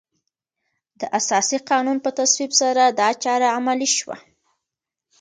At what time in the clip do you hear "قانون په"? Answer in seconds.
1.69-2.09